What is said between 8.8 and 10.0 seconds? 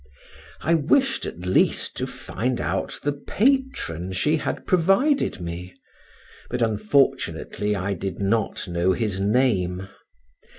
his name.